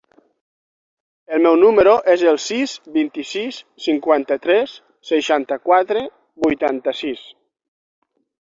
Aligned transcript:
El 1.35 1.43
meu 1.45 1.57
número 1.63 1.93
es 2.13 2.23
el 2.31 2.39
sis, 2.45 2.73
vint-i-sis, 2.95 3.61
cinquanta-tres, 3.89 4.75
seixanta-quatre, 5.13 6.05
vuitanta-sis. 6.49 7.25